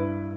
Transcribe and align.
thank 0.00 0.24
you 0.24 0.29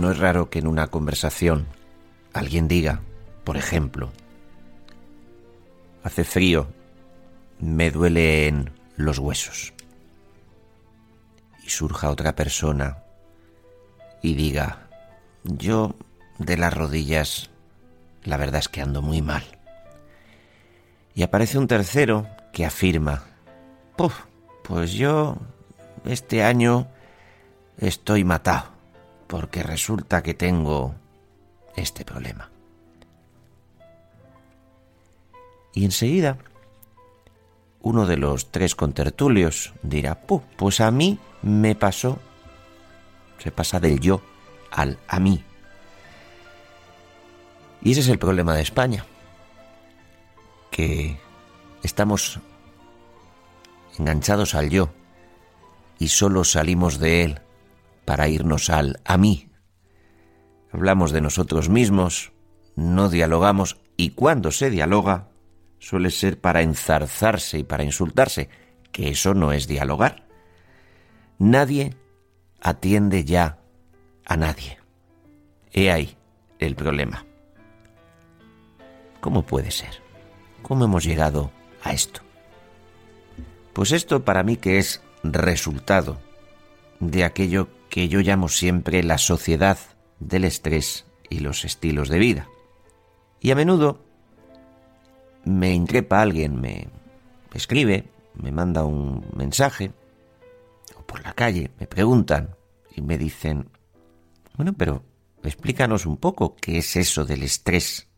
No 0.00 0.10
es 0.10 0.18
raro 0.18 0.48
que 0.48 0.60
en 0.60 0.66
una 0.66 0.86
conversación 0.86 1.66
alguien 2.32 2.68
diga, 2.68 3.02
por 3.44 3.58
ejemplo, 3.58 4.10
hace 6.02 6.24
frío, 6.24 6.68
me 7.58 7.90
duelen 7.90 8.70
los 8.96 9.18
huesos. 9.18 9.74
Y 11.62 11.68
surja 11.68 12.08
otra 12.08 12.34
persona 12.34 13.02
y 14.22 14.32
diga, 14.32 14.88
yo 15.44 15.94
de 16.38 16.56
las 16.56 16.72
rodillas, 16.72 17.50
la 18.24 18.38
verdad 18.38 18.60
es 18.60 18.70
que 18.70 18.80
ando 18.80 19.02
muy 19.02 19.20
mal. 19.20 19.44
Y 21.14 21.24
aparece 21.24 21.58
un 21.58 21.68
tercero 21.68 22.26
que 22.54 22.64
afirma, 22.64 23.24
Puf, 23.98 24.18
pues 24.64 24.94
yo 24.94 25.36
este 26.06 26.42
año 26.42 26.88
estoy 27.76 28.24
matado 28.24 28.69
porque 29.30 29.62
resulta 29.62 30.24
que 30.24 30.34
tengo 30.34 30.96
este 31.76 32.04
problema. 32.04 32.50
Y 35.72 35.84
enseguida, 35.84 36.36
uno 37.80 38.06
de 38.06 38.16
los 38.16 38.50
tres 38.50 38.74
contertulios 38.74 39.72
dirá, 39.84 40.20
pues 40.20 40.80
a 40.80 40.90
mí 40.90 41.20
me 41.42 41.76
pasó, 41.76 42.18
se 43.38 43.52
pasa 43.52 43.78
del 43.78 44.00
yo 44.00 44.20
al 44.72 44.98
a 45.06 45.20
mí. 45.20 45.44
Y 47.82 47.92
ese 47.92 48.00
es 48.00 48.08
el 48.08 48.18
problema 48.18 48.56
de 48.56 48.62
España, 48.62 49.06
que 50.72 51.20
estamos 51.84 52.40
enganchados 53.96 54.56
al 54.56 54.70
yo 54.70 54.90
y 56.00 56.08
solo 56.08 56.42
salimos 56.42 56.98
de 56.98 57.22
él 57.22 57.40
para 58.10 58.26
irnos 58.26 58.70
al 58.70 59.00
a 59.04 59.16
mí. 59.18 59.52
Hablamos 60.72 61.12
de 61.12 61.20
nosotros 61.20 61.68
mismos, 61.68 62.32
no 62.74 63.08
dialogamos 63.08 63.80
y 63.96 64.10
cuando 64.10 64.50
se 64.50 64.68
dialoga 64.68 65.28
suele 65.78 66.10
ser 66.10 66.40
para 66.40 66.62
enzarzarse 66.62 67.60
y 67.60 67.62
para 67.62 67.84
insultarse, 67.84 68.48
que 68.90 69.10
eso 69.10 69.32
no 69.32 69.52
es 69.52 69.68
dialogar. 69.68 70.26
Nadie 71.38 71.94
atiende 72.60 73.22
ya 73.22 73.60
a 74.24 74.36
nadie. 74.36 74.80
He 75.72 75.92
ahí 75.92 76.16
el 76.58 76.74
problema. 76.74 77.24
¿Cómo 79.20 79.46
puede 79.46 79.70
ser? 79.70 80.02
¿Cómo 80.62 80.84
hemos 80.84 81.04
llegado 81.04 81.52
a 81.84 81.92
esto? 81.92 82.22
Pues 83.72 83.92
esto 83.92 84.24
para 84.24 84.42
mí 84.42 84.56
que 84.56 84.78
es 84.78 85.00
resultado 85.22 86.18
de 87.00 87.24
aquello 87.24 87.68
que 87.88 88.08
yo 88.08 88.20
llamo 88.20 88.48
siempre 88.48 89.02
la 89.02 89.18
sociedad 89.18 89.78
del 90.20 90.44
estrés 90.44 91.06
y 91.28 91.40
los 91.40 91.64
estilos 91.64 92.08
de 92.08 92.18
vida. 92.18 92.48
Y 93.40 93.50
a 93.50 93.54
menudo 93.54 94.04
me 95.44 95.72
increpa 95.72 96.20
alguien, 96.20 96.60
me 96.60 96.88
escribe, 97.54 98.08
me 98.34 98.52
manda 98.52 98.84
un 98.84 99.26
mensaje, 99.34 99.92
o 100.96 101.02
por 101.02 101.22
la 101.22 101.32
calle 101.32 101.70
me 101.80 101.86
preguntan 101.86 102.54
y 102.94 103.00
me 103.00 103.18
dicen, 103.18 103.70
bueno, 104.56 104.74
pero 104.74 105.02
explícanos 105.42 106.06
un 106.06 106.18
poco 106.18 106.54
qué 106.56 106.78
es 106.78 106.96
eso 106.96 107.24
del 107.24 107.42
estrés 107.42 108.08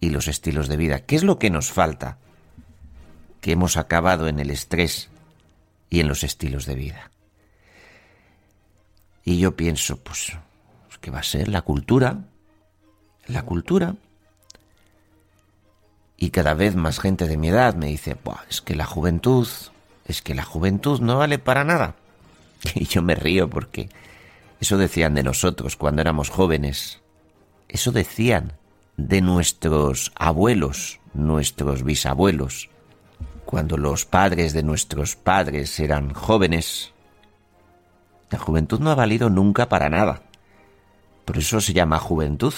y 0.00 0.10
los 0.10 0.28
estilos 0.28 0.68
de 0.68 0.76
vida. 0.76 1.00
¿Qué 1.00 1.16
es 1.16 1.24
lo 1.24 1.38
que 1.38 1.50
nos 1.50 1.70
falta? 1.70 2.18
Que 3.40 3.52
hemos 3.52 3.76
acabado 3.76 4.28
en 4.28 4.38
el 4.38 4.50
estrés 4.50 5.10
y 5.90 6.00
en 6.00 6.08
los 6.08 6.24
estilos 6.24 6.64
de 6.66 6.74
vida. 6.74 7.10
Y 9.24 9.38
yo 9.38 9.56
pienso, 9.56 9.96
pues, 9.96 10.32
pues, 10.86 10.98
¿qué 10.98 11.10
va 11.10 11.20
a 11.20 11.22
ser? 11.22 11.48
La 11.48 11.62
cultura. 11.62 12.24
La 13.26 13.42
cultura. 13.42 13.96
Y 16.16 16.30
cada 16.30 16.54
vez 16.54 16.76
más 16.76 17.00
gente 17.00 17.26
de 17.26 17.36
mi 17.36 17.48
edad 17.48 17.74
me 17.74 17.86
dice, 17.86 18.16
es 18.48 18.60
que 18.60 18.74
la 18.74 18.86
juventud, 18.86 19.48
es 20.06 20.22
que 20.22 20.34
la 20.34 20.44
juventud 20.44 21.00
no 21.00 21.18
vale 21.18 21.38
para 21.38 21.64
nada. 21.64 21.96
Y 22.74 22.86
yo 22.86 23.02
me 23.02 23.14
río 23.14 23.50
porque 23.50 23.90
eso 24.60 24.78
decían 24.78 25.14
de 25.14 25.22
nosotros 25.22 25.76
cuando 25.76 26.00
éramos 26.00 26.30
jóvenes. 26.30 27.00
Eso 27.68 27.92
decían 27.92 28.54
de 28.96 29.20
nuestros 29.20 30.12
abuelos, 30.14 31.00
nuestros 31.12 31.82
bisabuelos, 31.82 32.70
cuando 33.44 33.76
los 33.76 34.06
padres 34.06 34.52
de 34.52 34.62
nuestros 34.62 35.16
padres 35.16 35.78
eran 35.80 36.14
jóvenes 36.14 36.93
la 38.34 38.40
juventud 38.40 38.80
no 38.80 38.90
ha 38.90 38.96
valido 38.96 39.30
nunca 39.30 39.68
para 39.68 39.88
nada. 39.88 40.22
Por 41.24 41.38
eso 41.38 41.60
se 41.60 41.72
llama 41.72 42.00
juventud. 42.00 42.52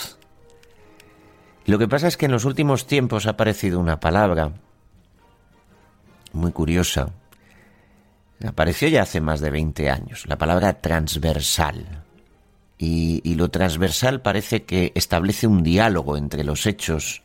Lo 1.67 1.79
que 1.79 1.87
pasa 1.87 2.09
es 2.09 2.17
que 2.17 2.25
en 2.25 2.33
los 2.33 2.47
últimos 2.47 2.87
tiempos 2.87 3.27
ha 3.27 3.33
aparecido 3.33 3.79
una 3.79 4.01
palabra 4.01 4.53
muy 6.33 6.51
curiosa. 6.53 7.11
Apareció 8.43 8.89
ya 8.89 9.03
hace 9.03 9.21
más 9.21 9.41
de 9.41 9.51
20 9.51 9.91
años, 9.91 10.25
la 10.27 10.39
palabra 10.39 10.81
transversal. 10.81 12.05
Y, 12.79 13.21
y, 13.23 13.35
lo 13.35 13.51
transversal 13.51 14.23
parece 14.23 14.65
que 14.65 14.93
establece 14.95 15.47
un 15.47 15.63
diálogo 15.63 16.17
entre 16.17 16.43
los 16.43 16.65
hechos, 16.65 17.23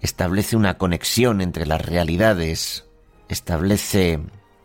establece 0.00 0.56
una 0.56 0.78
conexión 0.78 1.40
entre 1.40 1.64
las 1.64 1.80
realidades, 1.80 2.86
establece, 3.28 4.18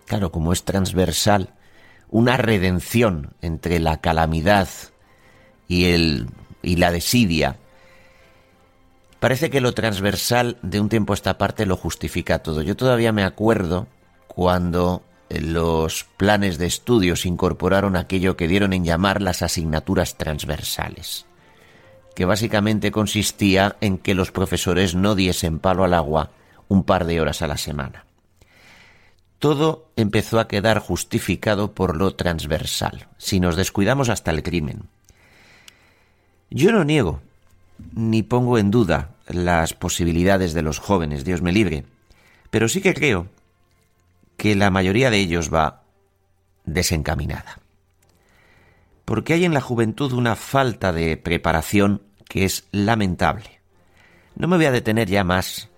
claro, 0.08 0.31
como 0.31 0.52
es 0.52 0.63
transversal, 0.63 1.53
una 2.11 2.35
redención 2.38 3.33
entre 3.41 3.79
la 3.79 4.01
calamidad 4.01 4.67
y, 5.67 5.85
el, 5.85 6.27
y 6.61 6.75
la 6.75 6.91
desidia. 6.91 7.57
Parece 9.19 9.49
que 9.49 9.61
lo 9.61 9.73
transversal 9.73 10.57
de 10.61 10.79
un 10.81 10.89
tiempo 10.89 11.13
a 11.13 11.16
esta 11.16 11.38
parte 11.38 11.66
lo 11.66 11.77
justifica 11.77 12.39
todo. 12.39 12.61
Yo 12.61 12.75
todavía 12.75 13.13
me 13.13 13.23
acuerdo 13.23 13.88
cuando 14.27 15.03
los 15.30 16.03
planes 16.18 16.57
de 16.57 16.65
estudios 16.65 17.25
incorporaron 17.25 17.95
aquello 17.95 18.36
que 18.36 18.50
dieron 18.50 18.74
en 18.74 18.83
llamar 18.83 19.21
las 19.21 19.41
asignaturas 19.41 20.18
transversales, 20.18 21.25
que 22.13 22.25
básicamente 22.25 22.91
consistía 22.91 23.77
en 23.80 23.97
que 23.97 24.15
los 24.15 24.31
profesores 24.31 24.95
no 24.95 25.15
diesen 25.15 25.59
palo 25.59 25.86
al 25.86 25.94
agua 25.94 26.31
un 26.68 26.83
par 26.83 27.06
de 27.06 27.21
horas 27.21 27.41
a 27.41 27.47
la 27.47 27.57
semana 27.57 28.06
todo 29.41 29.89
empezó 29.95 30.39
a 30.39 30.47
quedar 30.47 30.77
justificado 30.77 31.73
por 31.73 31.97
lo 31.97 32.13
transversal, 32.13 33.07
si 33.17 33.39
nos 33.39 33.55
descuidamos 33.55 34.09
hasta 34.09 34.29
el 34.29 34.43
crimen. 34.43 34.83
Yo 36.51 36.71
no 36.71 36.83
niego, 36.83 37.21
ni 37.91 38.21
pongo 38.21 38.59
en 38.59 38.69
duda 38.69 39.15
las 39.27 39.73
posibilidades 39.73 40.53
de 40.53 40.61
los 40.61 40.77
jóvenes, 40.77 41.25
Dios 41.25 41.41
me 41.41 41.51
libre, 41.51 41.85
pero 42.51 42.69
sí 42.69 42.81
que 42.81 42.93
creo 42.93 43.29
que 44.38 44.55
la 44.55 44.69
mayoría 44.69 45.09
de 45.09 45.17
ellos 45.17 45.51
va 45.51 45.81
desencaminada. 46.65 47.57
Porque 49.05 49.33
hay 49.33 49.43
en 49.43 49.55
la 49.55 49.61
juventud 49.61 50.13
una 50.13 50.35
falta 50.35 50.93
de 50.93 51.17
preparación 51.17 52.03
que 52.29 52.45
es 52.45 52.67
lamentable. 52.71 53.59
No 54.35 54.47
me 54.47 54.57
voy 54.57 54.65
a 54.65 54.71
detener 54.71 55.09
ya 55.09 55.23
más 55.23 55.69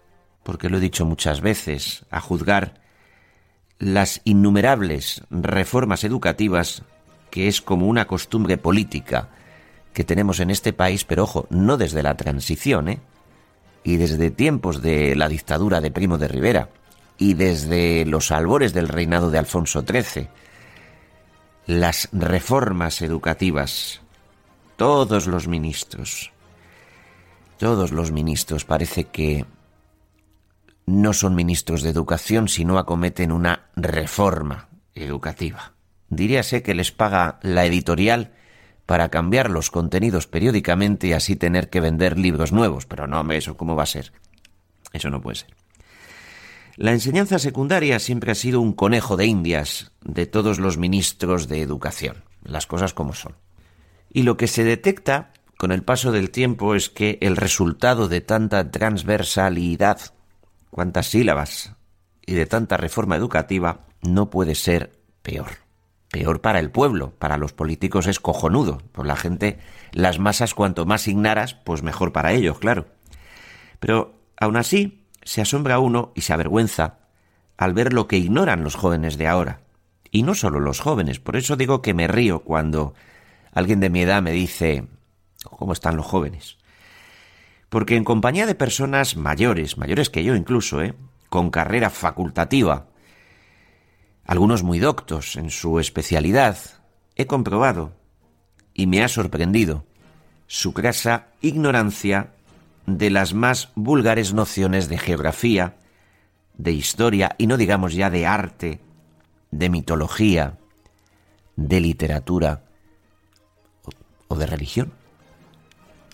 porque 0.44 0.68
lo 0.68 0.80
he 0.80 0.81
dicho 0.81 1.06
muchas 1.06 1.39
veces, 1.39 2.06
a 2.12 2.19
juzgar 2.19 2.83
las 3.84 4.22
innumerables 4.24 5.22
reformas 5.30 6.04
educativas 6.04 6.84
que 7.30 7.48
es 7.48 7.62
como 7.62 7.88
una 7.88 8.06
costumbre 8.06 8.58
política 8.58 9.30
que 9.94 10.04
tenemos 10.04 10.40
en 10.40 10.50
este 10.50 10.74
país, 10.74 11.04
pero 11.04 11.24
ojo, 11.24 11.48
no 11.50 11.78
desde 11.78 12.04
la 12.04 12.16
transición, 12.16 12.90
¿eh? 12.90 13.00
y 13.84 13.98
desde 13.98 14.32
tiempos 14.32 14.82
de 14.82 15.16
la 15.16 15.28
dictadura 15.28 15.82
de 15.82 15.92
Primo 15.92 16.18
de 16.18 16.28
Rivera, 16.28 16.70
y 17.18 17.34
desde 17.34 18.06
los 18.06 18.32
albores 18.32 18.74
del 18.74 18.88
reinado 18.88 19.30
de 19.30 19.38
Alfonso 19.38 19.84
XIII, 19.84 20.28
las 21.68 22.10
reformas 22.12 23.02
educativas, 23.02 24.02
todos 24.78 25.28
los 25.28 25.48
ministros, 25.48 26.32
todos 27.58 27.92
los 27.92 28.12
ministros 28.12 28.66
parece 28.66 29.06
que 29.06 29.46
no 30.86 31.14
son 31.14 31.36
ministros 31.36 31.82
de 31.82 31.90
educación, 31.90 32.48
sino 32.48 32.78
acometen 32.78 33.32
una 33.32 33.70
reforma 33.76 34.70
educativa. 34.94 35.74
Diríase 36.10 36.62
que 36.62 36.76
les 36.76 36.92
paga 36.92 37.40
la 37.42 37.66
editorial 37.66 38.34
para 38.86 39.10
cambiar 39.10 39.50
los 39.50 39.72
contenidos 39.72 40.28
periódicamente 40.28 41.08
y 41.08 41.14
así 41.14 41.36
tener 41.36 41.70
que 41.70 41.80
vender 41.80 42.20
libros 42.20 42.52
nuevos. 42.52 42.86
Pero 42.86 43.08
no, 43.08 43.30
eso 43.32 43.58
cómo 43.58 43.76
va 43.76 43.84
a 43.84 43.88
ser. 43.88 44.12
Eso 44.92 45.10
no 45.10 45.22
puede 45.22 45.38
ser. 45.38 45.56
La 46.76 46.92
enseñanza 46.92 47.38
secundaria 47.40 48.00
siempre 48.00 48.32
ha 48.32 48.36
sido 48.36 48.60
un 48.60 48.74
conejo 48.74 49.16
de 49.16 49.28
indias 49.28 49.92
de 50.02 50.26
todos 50.26 50.60
los 50.60 50.78
ministros 50.78 51.48
de 51.48 51.62
educación, 51.62 52.24
las 52.44 52.66
cosas 52.66 52.94
como 52.94 53.14
son. 53.14 53.36
Y 54.12 54.24
lo 54.24 54.38
que 54.38 54.48
se 54.48 54.64
detecta 54.64 55.34
con 55.58 55.72
el 55.72 55.84
paso 55.84 56.12
del 56.12 56.32
tiempo 56.32 56.74
es 56.74 56.90
que 56.90 57.20
el 57.22 57.38
resultado 57.38 58.08
de 58.08 58.22
tanta 58.22 58.72
transversalidad, 58.72 60.12
cuantas 60.74 61.08
sílabas 61.08 61.75
y 62.25 62.34
de 62.34 62.46
tanta 62.46 62.78
reforma 62.78 63.16
educativa 63.16 63.86
no 64.02 64.30
puede 64.30 64.56
ser 64.56 65.00
peor. 65.22 65.48
Peor 66.12 66.42
para 66.42 66.60
el 66.60 66.72
pueblo, 66.72 67.12
para 67.18 67.38
los 67.38 67.54
políticos 67.54 68.08
es 68.08 68.20
cojonudo, 68.20 68.80
por 68.92 69.06
la 69.06 69.16
gente, 69.16 69.60
las 69.92 70.20
masas 70.20 70.54
cuanto 70.54 70.86
más 70.86 71.08
ignaras, 71.08 71.54
pues 71.54 71.84
mejor 71.84 72.12
para 72.12 72.34
ellos, 72.34 72.60
claro. 72.60 72.88
Pero 73.80 74.20
aún 74.38 74.58
así, 74.58 75.06
se 75.24 75.42
asombra 75.42 75.80
uno 75.80 76.12
y 76.16 76.22
se 76.22 76.34
avergüenza 76.34 77.00
al 77.58 77.74
ver 77.74 77.94
lo 77.94 78.08
que 78.08 78.18
ignoran 78.18 78.64
los 78.64 78.75
jóvenes 78.75 79.18
de 79.18 79.28
ahora. 79.28 79.62
Y 80.12 80.24
no 80.24 80.36
solo 80.36 80.60
los 80.60 80.80
jóvenes, 80.80 81.20
por 81.20 81.36
eso 81.36 81.56
digo 81.56 81.81
que 81.81 81.94
me 81.94 82.08
río 82.08 82.40
cuando 82.40 82.94
alguien 83.52 83.80
de 83.80 83.90
mi 83.90 84.02
edad 84.02 84.22
me 84.22 84.31
dice 84.31 84.88
¿cómo 85.44 85.74
están 85.74 85.96
los 85.98 86.06
jóvenes? 86.06 86.58
Porque 87.74 87.96
en 87.96 88.04
compañía 88.04 88.46
de 88.46 88.54
personas 88.54 89.18
mayores, 89.18 89.80
mayores 89.80 90.12
que 90.12 90.24
yo 90.24 90.36
incluso, 90.36 90.84
¿eh? 90.84 90.94
con 91.28 91.50
carrera 91.50 91.90
facultativa, 91.90 92.86
algunos 94.25 94.62
muy 94.62 94.78
doctos 94.78 95.38
en 95.38 95.50
su 95.50 95.80
especialidad, 95.80 96.56
he 97.16 97.25
comprobado, 97.25 97.96
y 98.75 98.86
me 98.86 99.04
ha 99.04 99.08
sorprendido, 99.08 99.88
su 100.46 100.72
grasa 100.74 101.30
ignorancia 101.42 102.34
de 102.86 103.10
las 103.10 103.34
más 103.34 103.72
vulgares 103.74 104.36
nociones 104.36 104.88
de 104.88 105.00
geografía, 105.00 105.78
de 106.54 106.74
historia 106.74 107.34
y 107.40 107.48
no 107.48 107.58
digamos 107.58 107.96
ya 107.96 108.12
de 108.12 108.28
arte, 108.28 108.81
de 109.50 109.70
mitología, 109.72 110.60
de 111.56 111.80
literatura 111.80 112.66
o, 114.28 114.36
de 114.36 114.46
religión. 114.46 114.94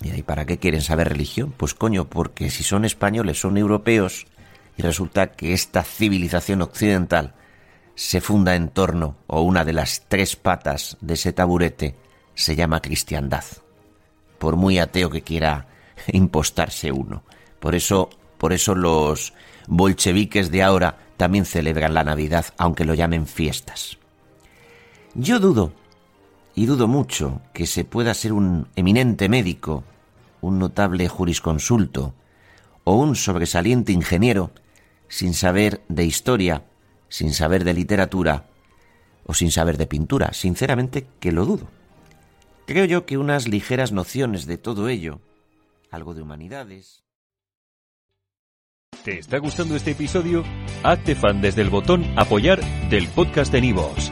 ¿Y 0.01 0.11
ahí 0.11 0.23
para 0.23 0.45
qué 0.45 0.57
quieren 0.57 0.81
saber 0.81 1.09
religión? 1.09 1.53
Pues 1.55 1.73
coño, 1.73 2.09
porque 2.09 2.49
si 2.49 2.63
son 2.63 2.85
españoles, 2.85 3.39
son 3.39 3.57
europeos, 3.57 4.27
y 4.77 4.81
resulta 4.81 5.31
que 5.33 5.53
esta 5.53 5.83
civilización 5.83 6.61
occidental 6.61 7.33
se 7.95 8.21
funda 8.21 8.55
en 8.55 8.69
torno, 8.69 9.17
o 9.27 9.41
una 9.41 9.65
de 9.65 9.73
las 9.73 10.05
tres 10.07 10.37
patas 10.37 10.97
de 11.01 11.15
ese 11.15 11.33
taburete, 11.33 11.95
se 12.33 12.55
llama 12.55 12.81
cristiandad. 12.81 13.43
Por 14.37 14.55
muy 14.55 14.79
ateo 14.79 15.09
que 15.09 15.21
quiera 15.21 15.67
impostarse 16.07 16.93
uno. 16.93 17.23
Por 17.59 17.75
eso, 17.75 18.09
por 18.37 18.53
eso 18.53 18.73
los 18.73 19.33
bolcheviques 19.67 20.49
de 20.49 20.63
ahora 20.63 20.97
también 21.17 21.43
celebran 21.43 21.93
la 21.93 22.05
Navidad, 22.05 22.45
aunque 22.57 22.85
lo 22.85 22.93
llamen 22.93 23.27
fiestas. 23.27 23.97
Yo 25.13 25.39
dudo, 25.39 25.73
y 26.55 26.65
dudo 26.65 26.87
mucho, 26.87 27.41
que 27.53 27.65
se 27.65 27.85
pueda 27.85 28.13
ser 28.13 28.33
un 28.33 28.67
eminente 28.75 29.29
médico, 29.29 29.83
un 30.41 30.59
notable 30.59 31.07
jurisconsulto 31.07 32.13
o 32.83 32.95
un 32.95 33.15
sobresaliente 33.15 33.91
ingeniero 33.91 34.51
sin 35.07 35.33
saber 35.33 35.81
de 35.87 36.05
historia, 36.05 36.65
sin 37.07 37.33
saber 37.33 37.63
de 37.63 37.73
literatura 37.73 38.45
o 39.25 39.33
sin 39.33 39.51
saber 39.51 39.77
de 39.77 39.87
pintura. 39.87 40.33
Sinceramente 40.33 41.07
que 41.19 41.31
lo 41.31 41.45
dudo. 41.45 41.67
Creo 42.65 42.85
yo 42.85 43.05
que 43.05 43.17
unas 43.17 43.47
ligeras 43.47 43.91
nociones 43.91 44.45
de 44.45 44.57
todo 44.57 44.89
ello 44.89 45.21
algo 45.91 46.13
de 46.13 46.21
humanidades. 46.21 47.03
¿Te 49.03 49.19
está 49.19 49.37
gustando 49.37 49.75
este 49.75 49.91
episodio? 49.91 50.43
Hazte 50.83 51.15
fan 51.15 51.41
desde 51.41 51.61
el 51.61 51.69
botón 51.69 52.05
Apoyar 52.17 52.59
del 52.89 53.07
podcast 53.07 53.51
de 53.51 53.61
Nivos. 53.61 54.11